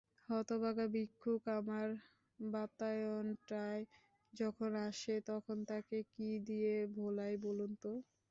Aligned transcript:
হতভাগা 0.29 0.85
ভিক্ষুক 0.93 1.41
আমার 1.57 1.87
বাতায়নটায় 2.39 3.83
যখন 4.33 4.71
আসে 4.87 5.15
তখন 5.29 5.57
তাকে 5.69 5.97
কী 6.13 6.29
দিয়ে 6.47 6.73
ভোলাই 6.95 7.33
বলুন 7.43 7.71
তো! 7.77 7.91